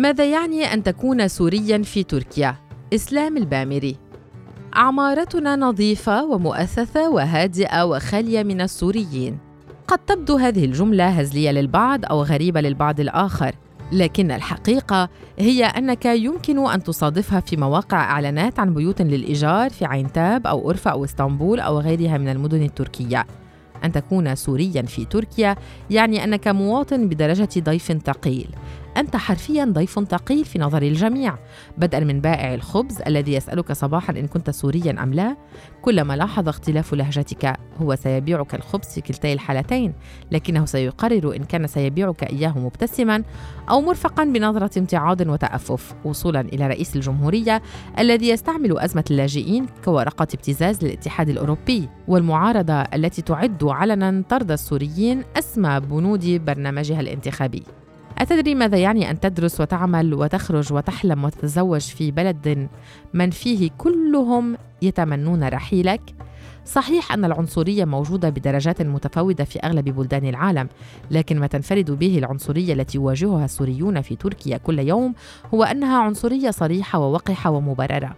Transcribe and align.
ماذا 0.00 0.24
يعني 0.24 0.64
أن 0.64 0.82
تكون 0.82 1.28
سورياً 1.28 1.78
في 1.78 2.02
تركيا؟ 2.02 2.56
إسلام 2.94 3.36
البامري. 3.36 3.96
عمارتنا 4.72 5.56
نظيفة 5.56 6.24
ومؤثثة 6.24 7.10
وهادئة 7.10 7.84
وخالية 7.84 8.42
من 8.42 8.60
السوريين. 8.60 9.38
قد 9.88 9.98
تبدو 9.98 10.36
هذه 10.36 10.64
الجملة 10.64 11.08
هزلية 11.08 11.50
للبعض 11.50 12.04
أو 12.04 12.22
غريبة 12.22 12.60
للبعض 12.60 13.00
الآخر 13.00 13.54
لكن 13.92 14.30
الحقيقة 14.30 15.08
هي 15.38 15.64
أنك 15.64 16.06
يمكن 16.06 16.70
أن 16.70 16.82
تصادفها 16.82 17.40
في 17.40 17.56
مواقع 17.56 18.00
إعلانات 18.00 18.58
عن 18.58 18.74
بيوت 18.74 19.02
للإيجار 19.02 19.70
في 19.70 19.84
عينتاب 19.84 20.46
أو 20.46 20.60
أورفا 20.60 20.90
أو 20.90 21.04
إسطنبول 21.04 21.60
أو 21.60 21.78
غيرها 21.78 22.18
من 22.18 22.28
المدن 22.28 22.62
التركية. 22.62 23.26
أن 23.84 23.92
تكون 23.92 24.34
سوريا 24.34 24.82
في 24.82 25.04
تركيا 25.04 25.56
يعني 25.90 26.24
أنك 26.24 26.48
مواطن 26.48 27.08
بدرجة 27.08 27.48
ضيف 27.58 27.92
ثقيل. 27.92 28.48
أنت 28.96 29.16
حرفيا 29.16 29.64
ضيف 29.64 30.00
ثقيل 30.00 30.44
في 30.44 30.58
نظر 30.58 30.82
الجميع. 30.82 31.38
بدءا 31.78 32.00
من 32.00 32.20
بائع 32.20 32.54
الخبز 32.54 33.02
الذي 33.06 33.32
يسألك 33.32 33.72
صباحا 33.72 34.12
إن 34.12 34.26
كنت 34.26 34.50
سوريا 34.50 35.02
أم 35.02 35.14
لا. 35.14 35.36
كلما 35.82 36.16
لاحظ 36.16 36.48
اختلاف 36.48 36.94
لهجتك 36.94 37.56
هو 37.82 37.96
سيبيعك 37.96 38.54
الخبز 38.54 38.86
في 38.86 39.00
كلتي 39.00 39.32
الحالتين 39.32 39.92
لكنه 40.32 40.64
سيقرر 40.64 41.36
إن 41.36 41.44
كان 41.44 41.66
سيبيعك 41.66 42.22
إياه 42.22 42.58
مبتسما 42.58 43.22
أو 43.70 43.80
مرفقا 43.80 44.24
بنظرة 44.24 44.78
امتعاض 44.78 45.20
وتأفف 45.20 45.94
وصولا 46.04 46.40
إلى 46.40 46.66
رئيس 46.66 46.96
الجمهورية 46.96 47.62
الذي 47.98 48.28
يستعمل 48.28 48.78
أزمة 48.78 49.04
اللاجئين 49.10 49.66
كورقة 49.84 50.26
ابتزاز 50.34 50.84
للاتحاد 50.84 51.28
الأوروبي 51.28 51.88
والمعارضة 52.08 52.74
التي 52.74 53.22
تعد 53.22 53.62
علنا 53.70 54.22
طرد 54.28 54.50
السوريين 54.50 55.24
أسمى 55.36 55.80
بنود 55.80 56.44
برنامجها 56.44 57.00
الانتخابي 57.00 57.62
أتدري 58.18 58.54
ماذا 58.54 58.78
يعني 58.78 59.10
أن 59.10 59.20
تدرس 59.20 59.60
وتعمل 59.60 60.14
وتخرج 60.14 60.72
وتحلم 60.72 61.24
وتتزوج 61.24 61.80
في 61.80 62.10
بلد 62.10 62.68
من 63.14 63.30
فيه 63.30 63.70
كلهم 63.78 64.56
يتمنون 64.82 65.44
رحيلك؟ 65.44 66.00
صحيح 66.64 67.12
أن 67.12 67.24
العنصرية 67.24 67.84
موجودة 67.84 68.28
بدرجات 68.30 68.82
متفاوتة 68.82 69.44
في 69.44 69.58
أغلب 69.58 69.84
بلدان 69.84 70.28
العالم، 70.28 70.68
لكن 71.10 71.40
ما 71.40 71.46
تنفرد 71.46 71.90
به 71.90 72.18
العنصرية 72.18 72.72
التي 72.72 72.98
يواجهها 72.98 73.44
السوريون 73.44 74.00
في 74.00 74.16
تركيا 74.16 74.56
كل 74.56 74.78
يوم 74.78 75.14
هو 75.54 75.64
أنها 75.64 75.98
عنصرية 75.98 76.50
صريحة 76.50 76.98
ووقحة 76.98 77.50
ومبررة. 77.50 78.14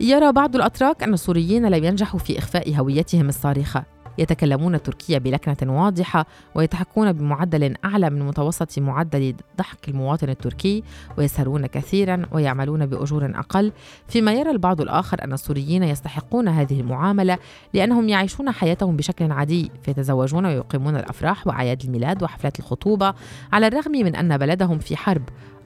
يرى 0.00 0.32
بعض 0.32 0.56
الأتراك 0.56 1.02
أن 1.02 1.14
السوريين 1.14 1.66
لم 1.66 1.84
ينجحوا 1.84 2.20
في 2.20 2.38
إخفاء 2.38 2.74
هويتهم 2.76 3.28
الصارخة، 3.28 3.84
يتكلمون 4.18 4.74
التركية 4.74 5.18
بلكنة 5.18 5.82
واضحة 5.82 6.26
ويتحكون 6.54 7.12
بمعدل 7.12 7.74
أعلى 7.84 8.10
من 8.10 8.22
متوسط 8.22 8.78
معدل 8.78 9.34
ضحك 9.58 9.88
المواطن 9.88 10.28
التركي 10.28 10.82
ويسهرون 11.18 11.66
كثيرا 11.66 12.22
ويعملون 12.32 12.86
بأجور 12.86 13.32
أقل. 13.34 13.72
فيما 14.08 14.32
يرى 14.32 14.50
البعض 14.50 14.80
الآخر 14.80 15.24
أن 15.24 15.32
السوريين 15.32 15.82
يستحقون 15.82 16.48
هذه 16.48 16.80
المعاملة 16.80 17.38
لأنهم 17.74 18.08
يعيشون 18.08 18.50
حياتهم 18.50 18.96
بشكل 18.96 19.32
عادي 19.32 19.70
فيتزوجون 19.82 20.46
ويقيمون 20.46 20.96
الأفراح 20.96 21.46
وأعياد 21.46 21.84
الميلاد 21.84 22.22
وحفلات 22.22 22.58
الخطوبة 22.58 23.14
على 23.52 23.66
الرغم 23.66 23.92
من 23.92 24.16
أن 24.16 24.38
بلدهم 24.38 24.78
في 24.78 24.96
حرب 24.96 25.22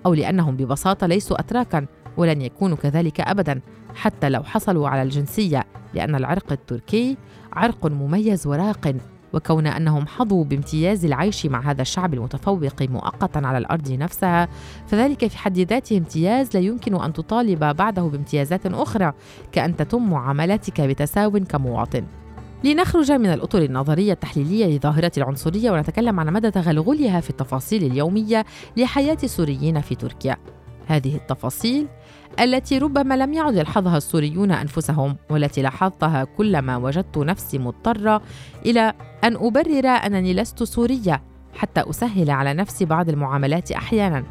أو 0.06 0.14
لأنهم 0.14 0.56
ببساطة 0.56 1.06
ليسوا 1.06 1.40
أتراكا 1.40 1.86
ولن 2.16 2.42
يكونوا 2.42 2.76
كذلك 2.76 3.20
أبدا 3.20 3.60
حتى 3.94 4.28
لو 4.28 4.42
حصلوا 4.42 4.88
على 4.88 5.02
الجنسية 5.02 5.64
لأن 5.94 6.14
العرق 6.14 6.52
التركي 6.52 7.16
عرق 7.56 7.86
مميز 7.86 8.46
وراق 8.46 8.94
وكون 9.32 9.66
أنهم 9.66 10.06
حظوا 10.06 10.44
بامتياز 10.44 11.04
العيش 11.04 11.46
مع 11.46 11.70
هذا 11.70 11.82
الشعب 11.82 12.14
المتفوق 12.14 12.82
مؤقتا 12.82 13.38
على 13.38 13.58
الأرض 13.58 13.92
نفسها 13.92 14.48
فذلك 14.86 15.26
في 15.26 15.38
حد 15.38 15.58
ذاته 15.58 15.98
امتياز 15.98 16.56
لا 16.56 16.60
يمكن 16.60 17.02
أن 17.02 17.12
تطالب 17.12 17.64
بعده 17.64 18.02
بامتيازات 18.02 18.66
أخرى 18.66 19.12
كأن 19.52 19.76
تتم 19.76 20.10
معاملتك 20.10 20.80
بتساو 20.80 21.30
كمواطن 21.30 22.04
لنخرج 22.64 23.12
من 23.12 23.26
الأطر 23.26 23.62
النظرية 23.62 24.12
التحليلية 24.12 24.76
لظاهرة 24.76 25.12
العنصرية 25.16 25.70
ونتكلم 25.70 26.20
عن 26.20 26.32
مدى 26.32 26.50
تغلغلها 26.50 27.20
في 27.20 27.30
التفاصيل 27.30 27.84
اليومية 27.84 28.44
لحياة 28.76 29.18
السوريين 29.22 29.80
في 29.80 29.94
تركيا. 29.94 30.36
هذه 30.86 31.16
التفاصيل 31.16 31.86
التي 32.40 32.78
ربما 32.78 33.16
لم 33.16 33.32
يعد 33.32 33.54
يلحظها 33.54 33.96
السوريون 33.96 34.52
أنفسهم 34.52 35.16
والتي 35.30 35.62
لاحظتها 35.62 36.24
كلما 36.24 36.76
وجدت 36.76 37.18
نفسي 37.18 37.58
مضطرة 37.58 38.22
إلى 38.66 38.92
أن 39.24 39.36
أبرر 39.36 39.86
أنني 39.86 40.34
لست 40.34 40.62
سورية 40.62 41.22
حتى 41.54 41.90
أسهل 41.90 42.30
على 42.30 42.54
نفسي 42.54 42.84
بعض 42.84 43.08
المعاملات 43.08 43.72
أحيانا 43.72 44.24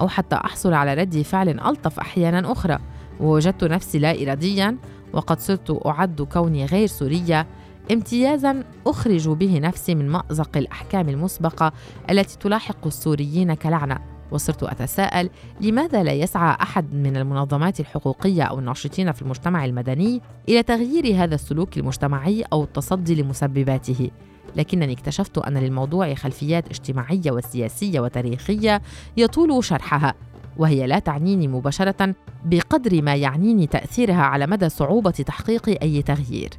أو 0.00 0.08
حتى 0.08 0.36
أحصل 0.36 0.72
على 0.72 0.94
رد 0.94 1.22
فعل 1.22 1.48
ألطف 1.48 1.98
أحيانا 1.98 2.52
أخرى. 2.52 2.78
ووجدت 3.20 3.64
نفسي 3.64 3.98
لا 3.98 4.22
اراديا 4.22 4.76
وقد 5.12 5.40
صرت 5.40 5.86
أعد 5.86 6.22
كوني 6.22 6.66
غير 6.66 6.86
سورية 6.86 7.46
امتيازا 7.92 8.64
أخرج 8.86 9.28
به 9.28 9.58
نفسي 9.58 9.94
من 9.94 10.08
مأزق 10.08 10.56
الأحكام 10.56 11.08
المسبقة 11.08 11.72
التي 12.10 12.38
تلاحق 12.38 12.86
السوريين 12.86 13.54
كلعنة. 13.54 14.17
وصرت 14.30 14.62
أتساءل 14.62 15.30
لماذا 15.60 16.02
لا 16.02 16.12
يسعى 16.12 16.56
أحد 16.62 16.94
من 16.94 17.16
المنظمات 17.16 17.80
الحقوقية 17.80 18.42
أو 18.42 18.58
الناشطين 18.58 19.12
في 19.12 19.22
المجتمع 19.22 19.64
المدني 19.64 20.22
إلى 20.48 20.62
تغيير 20.62 21.24
هذا 21.24 21.34
السلوك 21.34 21.78
المجتمعي 21.78 22.44
أو 22.52 22.64
التصدي 22.64 23.22
لمسبباته؟ 23.22 24.10
لكنني 24.56 24.92
اكتشفت 24.92 25.38
أن 25.38 25.58
للموضوع 25.58 26.14
خلفيات 26.14 26.68
اجتماعية 26.68 27.30
وسياسية 27.30 28.00
وتاريخية 28.00 28.82
يطول 29.16 29.64
شرحها 29.64 30.14
وهي 30.56 30.86
لا 30.86 30.98
تعنيني 30.98 31.48
مباشرة 31.48 32.14
بقدر 32.44 33.02
ما 33.02 33.14
يعنيني 33.14 33.66
تأثيرها 33.66 34.22
على 34.22 34.46
مدى 34.46 34.68
صعوبة 34.68 35.10
تحقيق 35.10 35.68
أي 35.82 36.02
تغيير. 36.02 36.50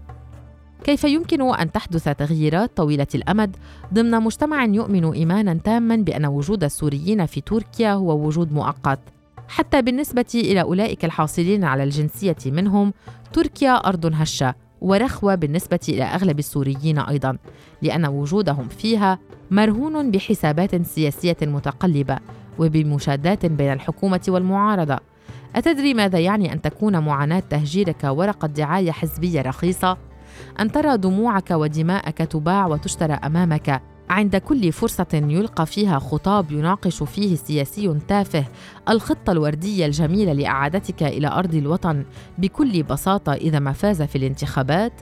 كيف 0.83 1.03
يمكن 1.03 1.41
أن 1.41 1.71
تحدث 1.71 2.03
تغييرات 2.09 2.77
طويلة 2.77 3.07
الأمد؟ 3.15 3.55
ضمن 3.93 4.11
مجتمع 4.11 4.65
يؤمن 4.65 5.13
إيمانا 5.13 5.53
تاما 5.63 5.95
بأن 5.95 6.25
وجود 6.25 6.63
السوريين 6.63 7.25
في 7.25 7.41
تركيا 7.41 7.93
هو 7.93 8.27
وجود 8.27 8.53
مؤقت. 8.53 8.99
حتى 9.47 9.81
بالنسبة 9.81 10.25
إلى 10.35 10.61
أولئك 10.61 11.05
الحاصلين 11.05 11.63
على 11.63 11.83
الجنسية 11.83 12.35
منهم 12.45 12.93
تركيا 13.33 13.71
أرض 13.71 14.11
هشة 14.13 14.55
ورخوة 14.81 15.35
بالنسبة 15.35 15.79
إلى 15.89 16.03
أغلب 16.03 16.39
السوريين 16.39 16.99
أيضا 16.99 17.37
لأن 17.81 18.05
وجودهم 18.05 18.67
فيها 18.67 19.19
مرهون 19.51 20.11
بحسابات 20.11 20.85
سياسية 20.85 21.37
متقلبة 21.41 22.17
وبمشادات 22.59 23.45
بين 23.45 23.73
الحكومة 23.73 24.21
والمعارضة. 24.27 24.97
أتدري 25.55 25.93
ماذا 25.93 26.19
يعني 26.19 26.53
أن 26.53 26.61
تكون 26.61 26.99
معاناة 26.99 27.43
تهجيرك 27.49 28.03
ورقة 28.03 28.47
دعاية 28.47 28.91
حزبية 28.91 29.41
رخيصة؟ 29.41 29.97
أن 30.59 30.71
ترى 30.71 30.97
دموعك 30.97 31.51
ودماءك 31.51 32.17
تباع 32.17 32.67
وتشترى 32.67 33.13
أمامك 33.13 33.81
عند 34.09 34.35
كل 34.35 34.71
فرصة 34.71 35.07
يلقى 35.13 35.65
فيها 35.65 35.99
خطاب 35.99 36.51
يناقش 36.51 37.03
فيه 37.03 37.35
سياسي 37.35 37.97
تافه 38.07 38.45
الخطة 38.89 39.31
الوردية 39.31 39.85
الجميلة 39.85 40.33
لإعادتك 40.33 41.03
إلى 41.03 41.27
أرض 41.27 41.55
الوطن 41.55 42.05
بكل 42.37 42.83
بساطة 42.83 43.33
إذا 43.33 43.59
ما 43.59 43.71
فاز 43.71 44.01
في 44.01 44.17
الانتخابات؟ 44.17 44.93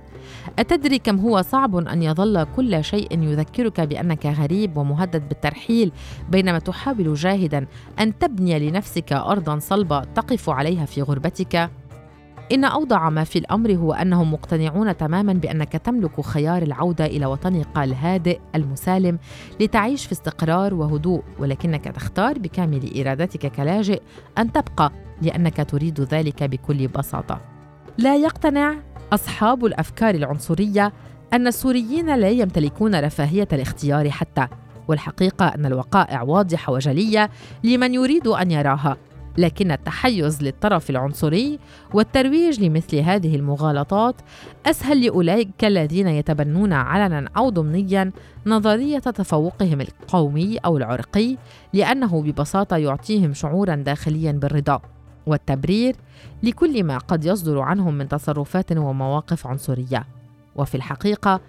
أتدري 0.60 1.00
كم 1.00 1.20
هو 1.20 1.42
صعب 1.42 1.76
أن 1.76 2.04
يظل 2.04 2.44
كل 2.56 2.84
شيء 2.84 3.24
يذكرك 3.24 3.82
بأنك 3.82 4.26
غريب 4.26 4.78
ومهدد 4.78 5.30
بالترحيل 5.30 5.92
بينما 6.30 6.60
تحاول 6.60 7.14
جاهدا 7.14 7.66
أن 8.00 8.18
تبني 8.18 8.70
لنفسك 8.70 9.14
أرضا 9.14 9.60
صلبة 9.60 10.04
تقف 10.04 10.50
عليها 10.50 10.86
في 10.86 11.02
غربتك؟ 11.02 11.70
إن 12.52 12.64
أوضع 12.64 13.10
ما 13.10 13.24
في 13.24 13.40
الأمر 13.40 13.76
هو 13.76 13.94
أنهم 13.94 14.34
مقتنعون 14.34 14.98
تماما 14.98 15.34
بأنك 15.34 15.72
تملك 15.72 16.22
خيار 16.22 16.62
العودة 16.62 17.06
إلى 17.06 17.26
وطنك 17.26 17.68
الهادئ 17.78 18.40
المسالم 18.56 19.20
لتعيش 19.60 20.06
في 20.06 20.12
استقرار 20.12 20.74
وهدوء 20.74 21.24
ولكنك 21.40 21.84
تختار 21.84 22.40
بكامل 22.40 23.02
إرادتك 23.02 23.52
كلاجئ 23.52 24.02
أن 24.38 24.52
تبقى 24.52 24.92
لأنك 25.22 25.70
تريد 25.70 26.02
ذلك 26.02 26.44
بكل 26.44 26.88
بساطة. 26.88 27.42
لا 27.98 28.16
يقتنع 28.16 28.76
أصحاب 29.14 29.66
الأفكار 29.66 30.16
العنصرية 30.16 30.94
أن 31.34 31.48
السوريين 31.48 32.16
لا 32.16 32.30
يمتلكون 32.30 32.96
رفاهية 32.96 33.48
الاختيار 33.54 34.10
حتى 34.10 34.48
والحقيقة 34.88 35.46
أن 35.48 35.66
الوقائع 35.66 36.22
واضحة 36.22 36.74
وجلية 36.74 37.30
لمن 37.64 37.94
يريد 37.94 38.28
أن 38.28 38.52
يراها 38.52 38.98
لكن 39.38 39.72
التحيز 39.72 40.44
للطرف 40.44 40.90
العنصري 40.90 41.60
والترويج 41.94 42.64
لمثل 42.64 42.98
هذه 42.98 43.36
المغالطات 43.36 44.16
أسهل 44.66 45.06
لأولئك 45.06 45.66
الذين 45.66 46.08
يتبنون 46.08 46.74
علنا 46.74 47.30
أو 47.38 47.50
ضمنيا 47.50 48.12
نظرية 48.46 49.00
تفوقهم 49.00 49.82
القومي 49.82 50.58
أو 50.58 50.78
العرقي 50.78 51.38
لأنه 51.74 52.22
ببساطة 52.22 52.78
يعطيهم 52.78 53.34
شعورا 53.34 53.76
داخليا 53.76 54.32
بالرضا 54.32 54.82
والتبرير 55.26 55.96
لكل 56.44 56.84
ما 56.84 56.98
قد 56.98 57.26
يصدر 57.26 57.60
عنهم 57.60 57.94
من 57.94 58.08
تصرفات 58.08 58.72
ومواقف 58.72 59.48
عنصرية. 59.48 60.18
وفي 60.58 60.76
الحقيقة 60.76 61.42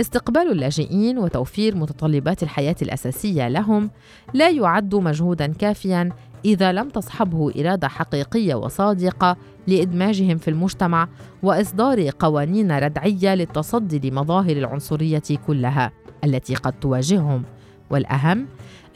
استقبال 0.00 0.52
اللاجئين 0.52 1.18
وتوفير 1.18 1.76
متطلبات 1.76 2.42
الحياة 2.42 2.76
الأساسية 2.82 3.48
لهم 3.48 3.90
لا 4.34 4.50
يعد 4.50 4.94
مجهودا 4.94 5.46
كافيا 5.46 6.10
إذا 6.46 6.72
لم 6.72 6.88
تصحبه 6.88 7.52
إرادة 7.60 7.88
حقيقية 7.88 8.54
وصادقة 8.54 9.36
لإدماجهم 9.66 10.38
في 10.38 10.48
المجتمع 10.48 11.08
وإصدار 11.42 12.10
قوانين 12.18 12.72
ردعية 12.72 13.34
للتصدي 13.34 14.10
لمظاهر 14.10 14.56
العنصرية 14.56 15.22
كلها 15.46 15.92
التي 16.24 16.54
قد 16.54 16.72
تواجههم. 16.72 17.42
والأهم 17.90 18.46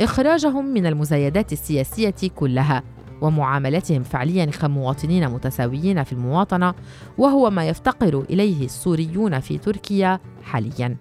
إخراجهم 0.00 0.64
من 0.64 0.87
المزايدات 0.87 1.52
السياسية 1.52 2.29
كلها 2.37 2.82
ومعاملتهم 3.20 4.02
فعليا 4.02 4.44
كمواطنين 4.44 5.29
متساويين 5.29 6.05
في 6.05 6.12
المواطنة 6.12 6.75
وهو 7.19 7.50
ما 7.50 7.69
يفتقر 7.69 8.25
إليه 8.31 8.64
السوريون 8.64 9.41
في 9.41 9.58
تركيا 9.58 10.20
حاليا. 10.43 10.97